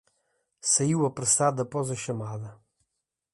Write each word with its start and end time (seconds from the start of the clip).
Saiu 0.61 1.05
apressado 1.05 1.61
após 1.61 1.91
a 1.91 1.95
chamada 1.95 2.59